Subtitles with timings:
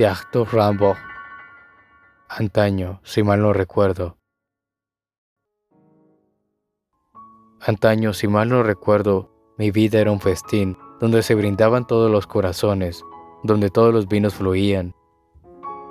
[0.00, 0.96] de Arthur Rimbaud.
[2.26, 4.16] Antaño, si mal no recuerdo.
[7.60, 12.26] Antaño, si mal no recuerdo, mi vida era un festín donde se brindaban todos los
[12.26, 13.04] corazones,
[13.42, 14.94] donde todos los vinos fluían.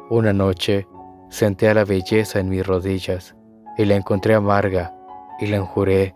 [0.10, 0.88] Una noche
[1.30, 3.36] senté a la belleza en mis rodillas
[3.78, 4.92] y la encontré amarga
[5.39, 6.15] y la enjuré.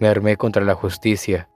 [0.00, 1.48] Me armé contra la justicia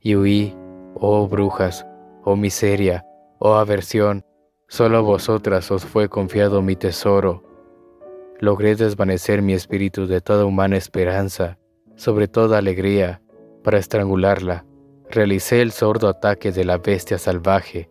[0.00, 0.52] y huí,
[0.96, 1.86] oh brujas,
[2.24, 3.05] oh miseria,
[3.38, 4.24] oh aversión,
[4.68, 7.42] solo a vosotras os fue confiado mi tesoro.
[8.38, 11.58] Logré desvanecer mi espíritu de toda humana esperanza,
[11.94, 13.22] sobre toda alegría,
[13.64, 14.64] para estrangularla.
[15.10, 17.88] Realicé el sordo ataque de la bestia salvaje.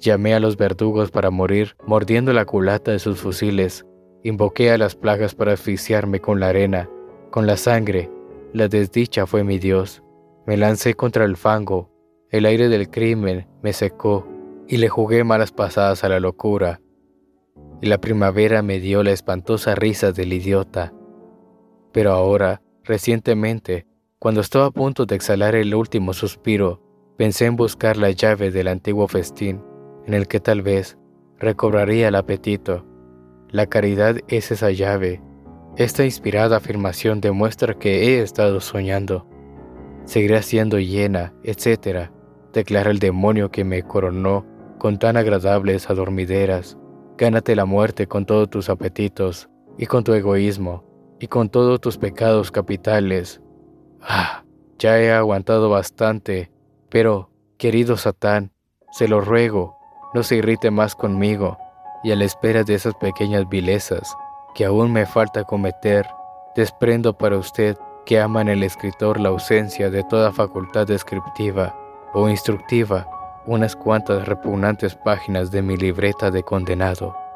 [0.00, 3.84] Llamé a los verdugos para morir, mordiendo la culata de sus fusiles.
[4.22, 6.88] Invoqué a las plagas para asfixiarme con la arena,
[7.30, 8.10] con la sangre.
[8.52, 10.02] La desdicha fue mi Dios.
[10.46, 11.90] Me lancé contra el fango,
[12.30, 14.26] el aire del crimen me secó
[14.66, 16.80] y le jugué malas pasadas a la locura.
[17.80, 20.92] Y la primavera me dio la espantosa risa del idiota.
[21.92, 23.86] Pero ahora, recientemente,
[24.18, 26.82] cuando estaba a punto de exhalar el último suspiro,
[27.16, 29.62] pensé en buscar la llave del antiguo festín,
[30.06, 30.98] en el que tal vez
[31.38, 32.84] recobraría el apetito.
[33.50, 35.22] La caridad es esa llave.
[35.76, 39.26] Esta inspirada afirmación demuestra que he estado soñando
[40.08, 42.10] seguirá siendo llena, etc.,
[42.58, 44.44] declara el demonio que me coronó
[44.78, 46.76] con tan agradables adormideras.
[47.16, 50.82] Gánate la muerte con todos tus apetitos, y con tu egoísmo,
[51.20, 53.40] y con todos tus pecados capitales.
[54.02, 54.42] Ah,
[54.76, 56.50] ya he aguantado bastante,
[56.88, 58.50] pero, querido Satán,
[58.90, 59.78] se lo ruego,
[60.12, 61.58] no se irrite más conmigo,
[62.02, 64.16] y a la espera de esas pequeñas vilezas
[64.56, 66.06] que aún me falta cometer,
[66.56, 71.76] desprendo para usted que ama en el escritor la ausencia de toda facultad descriptiva
[72.14, 73.06] o instructiva,
[73.46, 77.27] unas cuantas repugnantes páginas de mi libreta de condenado.